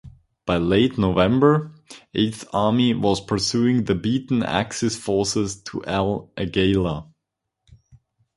[0.47, 1.75] By late November
[2.15, 7.05] Eighth Army was pursuing the beaten Axis forces to El Agheila.